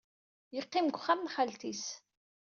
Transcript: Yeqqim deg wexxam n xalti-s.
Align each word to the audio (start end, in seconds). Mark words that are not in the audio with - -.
Yeqqim 0.55 0.87
deg 0.87 0.95
wexxam 0.97 1.19
n 1.21 1.31
xalti-s. 1.35 1.85